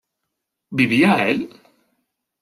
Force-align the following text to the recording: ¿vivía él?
¿vivía 0.79 1.11
él? 1.29 1.39